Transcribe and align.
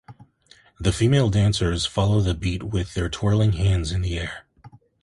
The 0.79 0.91
female 0.91 1.29
dancers 1.29 1.85
follow 1.85 2.21
the 2.21 2.33
beat 2.33 2.63
with 2.63 2.95
their 2.95 3.07
twirling 3.07 3.51
hands 3.51 3.91
in 3.91 4.01
the 4.01 4.17
air. 4.17 4.47